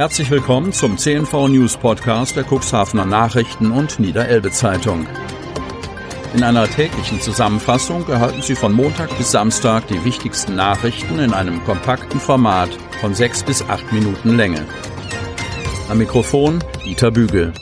[0.00, 5.06] Herzlich willkommen zum CNV News Podcast der Cuxhavener Nachrichten und Niederelbe Zeitung.
[6.32, 11.62] In einer täglichen Zusammenfassung erhalten Sie von Montag bis Samstag die wichtigsten Nachrichten in einem
[11.64, 12.70] kompakten Format
[13.02, 14.64] von sechs bis acht Minuten Länge.
[15.90, 17.52] Am Mikrofon Dieter Bügel.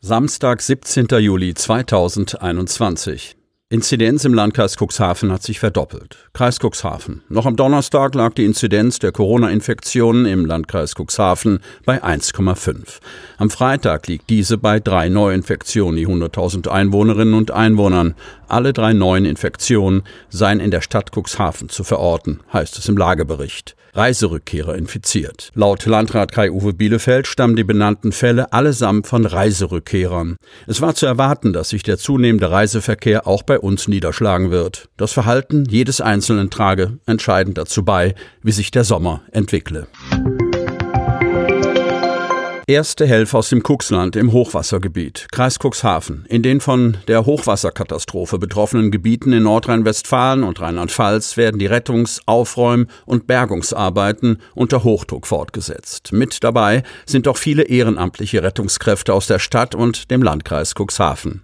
[0.00, 1.06] Samstag, 17.
[1.18, 3.36] Juli 2021.
[3.70, 6.28] Inzidenz im Landkreis Cuxhaven hat sich verdoppelt.
[6.34, 7.22] Kreis Cuxhaven.
[7.30, 13.00] Noch am Donnerstag lag die Inzidenz der Corona-Infektionen im Landkreis Cuxhaven bei 1,5.
[13.38, 18.14] Am Freitag liegt diese bei drei Neuinfektionen je 100.000 Einwohnerinnen und Einwohnern.
[18.48, 23.76] Alle drei neuen Infektionen seien in der Stadt Cuxhaven zu verorten, heißt es im Lagebericht.
[23.94, 25.50] Reiserückkehrer infiziert.
[25.54, 30.36] Laut Landrat Kai-Uwe Bielefeld stammen die benannten Fälle allesamt von Reiserückkehrern.
[30.66, 34.88] Es war zu erwarten, dass sich der zunehmende Reiseverkehr auch bei uns niederschlagen wird.
[34.96, 39.88] Das Verhalten jedes Einzelnen trage entscheidend dazu bei, wie sich der Sommer entwickle.
[42.66, 46.24] Erste Helfer aus dem Cuxland im Hochwassergebiet, Kreis Cuxhaven.
[46.30, 52.86] In den von der Hochwasserkatastrophe betroffenen Gebieten in Nordrhein-Westfalen und Rheinland-Pfalz werden die Rettungs-, Aufräum-
[53.04, 56.12] und Bergungsarbeiten unter Hochdruck fortgesetzt.
[56.12, 61.42] Mit dabei sind auch viele ehrenamtliche Rettungskräfte aus der Stadt und dem Landkreis Cuxhaven.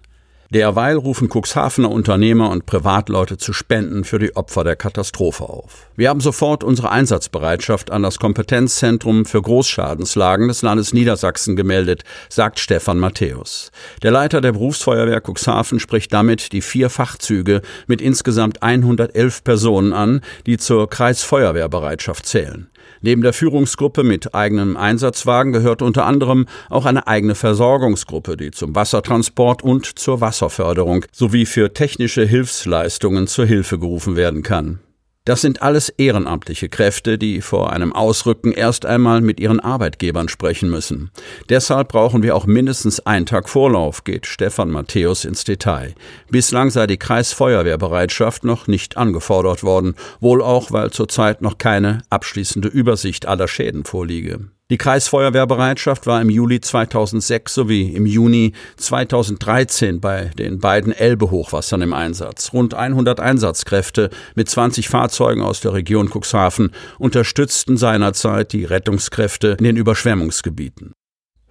[0.53, 5.87] Derweil rufen Cuxhavener Unternehmer und Privatleute zu Spenden für die Opfer der Katastrophe auf.
[5.95, 12.59] Wir haben sofort unsere Einsatzbereitschaft an das Kompetenzzentrum für Großschadenslagen des Landes Niedersachsen gemeldet, sagt
[12.59, 13.71] Stefan Matthäus.
[14.03, 20.19] Der Leiter der Berufsfeuerwehr Cuxhaven spricht damit die vier Fachzüge mit insgesamt 111 Personen an,
[20.45, 22.69] die zur Kreisfeuerwehrbereitschaft zählen.
[23.01, 28.75] Neben der Führungsgruppe mit eigenem Einsatzwagen gehört unter anderem auch eine eigene Versorgungsgruppe, die zum
[28.75, 34.79] Wassertransport und zur Wasserförderung sowie für technische Hilfsleistungen zur Hilfe gerufen werden kann.
[35.23, 40.71] Das sind alles ehrenamtliche Kräfte, die vor einem Ausrücken erst einmal mit ihren Arbeitgebern sprechen
[40.71, 41.11] müssen.
[41.47, 45.93] Deshalb brauchen wir auch mindestens einen Tag Vorlauf, geht Stefan Matthäus ins Detail.
[46.31, 52.67] Bislang sei die Kreisfeuerwehrbereitschaft noch nicht angefordert worden, wohl auch, weil zurzeit noch keine abschließende
[52.69, 54.49] Übersicht aller Schäden vorliege.
[54.71, 61.91] Die Kreisfeuerwehrbereitschaft war im Juli 2006 sowie im Juni 2013 bei den beiden Elbe-Hochwassern im
[61.91, 62.53] Einsatz.
[62.53, 69.65] Rund 100 Einsatzkräfte mit 20 Fahrzeugen aus der Region Cuxhaven unterstützten seinerzeit die Rettungskräfte in
[69.65, 70.93] den Überschwemmungsgebieten.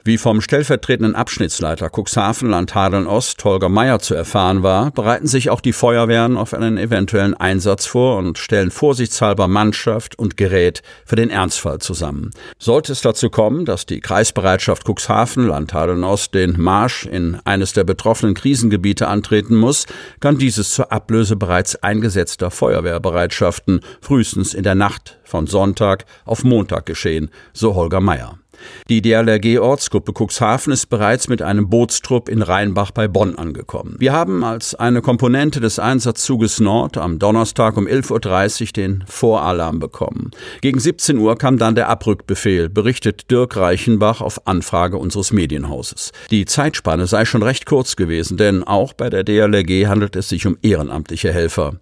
[0.03, 5.75] Wie vom stellvertretenden Abschnittsleiter Cuxhaven-Land Hadeln-Ost Holger Meyer zu erfahren war, bereiten sich auch die
[5.75, 11.81] Feuerwehren auf einen eventuellen Einsatz vor und stellen vorsichtshalber Mannschaft und Gerät für den Ernstfall
[11.81, 12.31] zusammen.
[12.59, 17.85] Sollte es dazu kommen, dass die Kreisbereitschaft Cuxhaven, Land Hadeln-Ost, den Marsch in eines der
[17.85, 19.85] betroffenen Krisengebiete antreten muss,
[20.21, 26.87] kann dieses zur Ablöse bereits eingesetzter Feuerwehrbereitschaften frühestens in der Nacht von Sonntag auf Montag
[26.87, 28.40] geschehen, so Holger Meyer.
[28.89, 33.97] Die DLRG-Ortsgruppe Cuxhaven ist bereits mit einem Bootstrupp in Rheinbach bei Bonn angekommen.
[33.99, 39.79] Wir haben als eine Komponente des Einsatzzuges Nord am Donnerstag um 11.30 Uhr den Voralarm
[39.79, 40.31] bekommen.
[40.61, 46.13] Gegen 17 Uhr kam dann der Abrückbefehl, berichtet Dirk Reichenbach auf Anfrage unseres Medienhauses.
[46.31, 50.47] Die Zeitspanne sei schon recht kurz gewesen, denn auch bei der DLRG handelt es sich
[50.47, 51.75] um ehrenamtliche Helfer.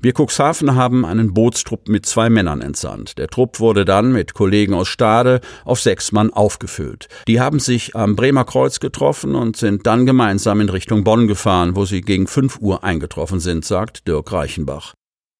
[0.00, 3.18] Wir Cuxhaven haben einen Bootstrupp mit zwei Männern entsandt.
[3.18, 7.08] Der Trupp wurde dann mit Kollegen aus Stade auf sechs Mann Jahren aufgefüllt.
[7.28, 11.76] Die haben sich am Bremer Kreuz getroffen und sind dann gemeinsam in Richtung Bonn gefahren,
[11.76, 14.94] wo sie gegen 5 Uhr eingetroffen sind, sagt Dirk Reichenbach.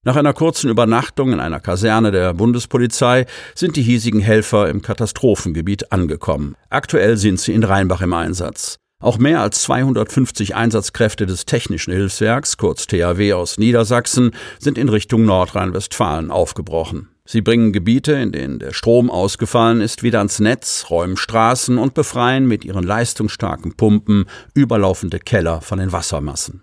[0.04, 3.26] Nach einer kurzen Übernachtung in einer Kaserne der Bundespolizei
[3.56, 6.54] sind die hiesigen Helfer im Katastrophengebiet angekommen.
[6.70, 8.76] Aktuell sind sie in Rheinbach im Einsatz.
[9.03, 15.24] Auch mehr als 250 Einsatzkräfte des Technischen Hilfswerks, kurz THW aus Niedersachsen, sind in Richtung
[15.24, 17.08] Nordrhein-Westfalen aufgebrochen.
[17.26, 21.92] Sie bringen Gebiete, in denen der Strom ausgefallen ist, wieder ans Netz, räumen Straßen und
[21.94, 26.62] befreien mit ihren leistungsstarken Pumpen überlaufende Keller von den Wassermassen.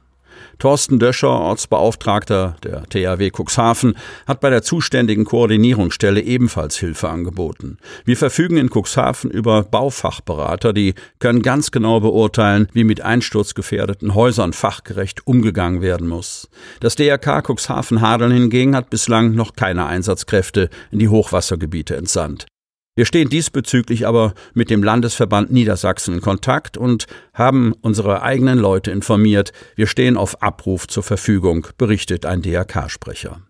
[0.59, 3.95] Thorsten Döscher, Ortsbeauftragter der THW Cuxhaven,
[4.27, 7.77] hat bei der zuständigen Koordinierungsstelle ebenfalls Hilfe angeboten.
[8.05, 14.53] Wir verfügen in Cuxhaven über Baufachberater, die können ganz genau beurteilen, wie mit einsturzgefährdeten Häusern
[14.53, 16.49] fachgerecht umgegangen werden muss.
[16.79, 22.45] Das DRK Cuxhaven Hadeln hingegen hat bislang noch keine Einsatzkräfte in die Hochwassergebiete entsandt.
[22.95, 28.91] Wir stehen diesbezüglich aber mit dem Landesverband Niedersachsen in Kontakt und haben unsere eigenen Leute
[28.91, 29.51] informiert.
[29.75, 33.41] Wir stehen auf Abruf zur Verfügung, berichtet ein DRK-Sprecher.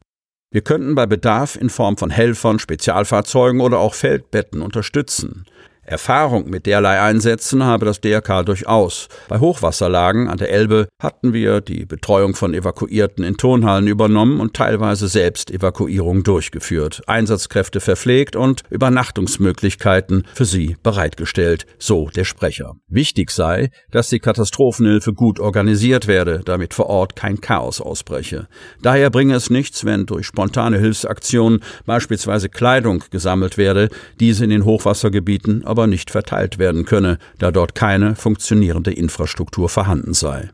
[0.50, 5.46] Wir könnten bei Bedarf in Form von Helfern, Spezialfahrzeugen oder auch Feldbetten unterstützen.
[5.86, 9.10] Erfahrung mit derlei Einsätzen habe das DRK durchaus.
[9.28, 14.54] Bei Hochwasserlagen an der Elbe hatten wir die Betreuung von Evakuierten in Turnhallen übernommen und
[14.54, 22.76] teilweise selbst Evakuierung durchgeführt, Einsatzkräfte verpflegt und Übernachtungsmöglichkeiten für sie bereitgestellt, so der Sprecher.
[22.88, 28.48] Wichtig sei, dass die Katastrophenhilfe gut organisiert werde, damit vor Ort kein Chaos ausbreche.
[28.82, 33.90] Daher bringe es nichts, wenn durch spontane Hilfsaktionen beispielsweise Kleidung gesammelt werde,
[34.22, 40.14] diese in den Hochwassergebieten aber nicht verteilt werden könne, da dort keine funktionierende Infrastruktur vorhanden
[40.14, 40.52] sei.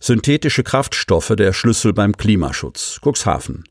[0.00, 3.00] Synthetische Kraftstoffe der Schlüssel beim Klimaschutz.
[3.04, 3.64] Cuxhaven.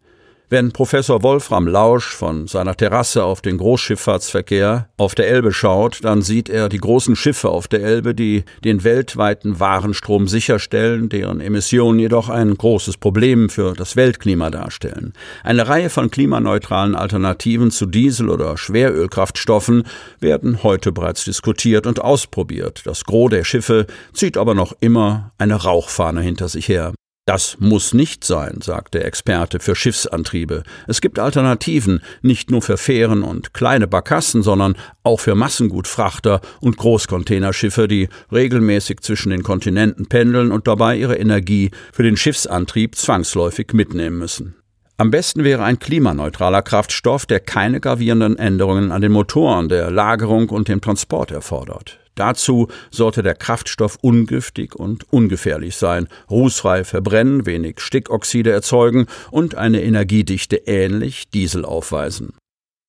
[0.56, 6.22] Wenn Professor Wolfram Lausch von seiner Terrasse auf den Großschifffahrtsverkehr auf der Elbe schaut, dann
[6.22, 12.00] sieht er die großen Schiffe auf der Elbe, die den weltweiten Warenstrom sicherstellen, deren Emissionen
[12.00, 15.12] jedoch ein großes Problem für das Weltklima darstellen.
[15.44, 19.84] Eine Reihe von klimaneutralen Alternativen zu Diesel- oder Schwerölkraftstoffen
[20.22, 22.84] werden heute bereits diskutiert und ausprobiert.
[22.86, 26.94] Das Gros der Schiffe zieht aber noch immer eine Rauchfahne hinter sich her.
[27.26, 30.62] Das muss nicht sein, sagt der Experte für Schiffsantriebe.
[30.88, 36.78] Es gibt Alternativen, nicht nur für Fähren und kleine Barkassen, sondern auch für Massengutfrachter und
[36.78, 43.74] Großcontainerschiffe, die regelmäßig zwischen den Kontinenten pendeln und dabei ihre Energie für den Schiffsantrieb zwangsläufig
[43.74, 44.54] mitnehmen müssen.
[44.98, 50.50] Am besten wäre ein klimaneutraler Kraftstoff, der keine gravierenden Änderungen an den Motoren, der Lagerung
[50.50, 52.05] und dem Transport erfordert.
[52.16, 59.84] Dazu sollte der Kraftstoff ungiftig und ungefährlich sein, rußfrei verbrennen, wenig Stickoxide erzeugen und eine
[59.84, 62.34] Energiedichte ähnlich Diesel aufweisen.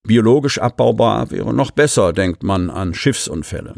[0.06, 3.74] Biologisch abbaubar wäre noch besser, denkt man an Schiffsunfälle.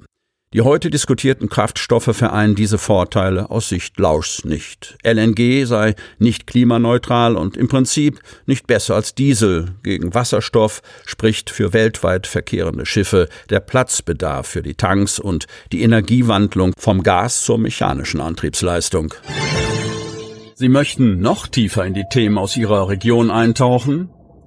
[0.55, 4.97] Die heute diskutierten Kraftstoffe vereinen diese Vorteile aus Sicht Lauschs nicht.
[5.05, 9.75] LNG sei nicht klimaneutral und im Prinzip nicht besser als Diesel.
[9.83, 16.73] Gegen Wasserstoff spricht für weltweit verkehrende Schiffe der Platzbedarf für die Tanks und die Energiewandlung
[16.79, 19.13] vom Gas zur mechanischen Antriebsleistung.
[20.55, 24.09] Sie möchten noch tiefer in die Themen aus Ihrer Region eintauchen?